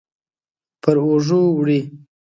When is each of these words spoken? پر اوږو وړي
پر 0.81 0.95
اوږو 1.05 1.41
وړي 1.57 1.79